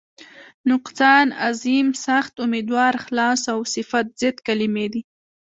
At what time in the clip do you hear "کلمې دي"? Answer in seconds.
4.47-5.01